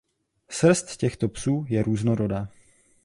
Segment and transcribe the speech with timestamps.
[0.49, 2.47] Srst těchto psů je různorodá.